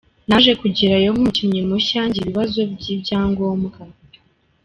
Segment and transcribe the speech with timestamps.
[0.27, 3.79] Naje kugerayo nk’umukinnyi mushya ngira ibibazo by’ibyangombwa.